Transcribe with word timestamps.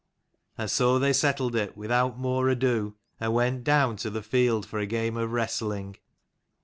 And 0.57 0.67
so 0.71 0.97
they 0.97 1.13
settled 1.13 1.55
it, 1.55 1.77
without 1.77 2.17
more 2.17 2.49
ado, 2.49 2.95
and 3.19 3.35
went 3.35 3.63
down 3.63 3.97
to 3.97 4.09
the 4.09 4.23
field 4.23 4.65
for 4.65 4.79
a 4.79 4.87
game 4.87 5.15
of 5.15 5.31
wrestling. 5.31 5.95